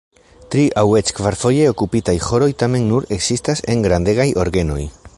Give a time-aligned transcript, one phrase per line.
[0.53, 4.85] Tri- aŭ eĉ kvarfoje okupitaj ĥoroj tamen nur ekzistas en grandegaj orgenoj.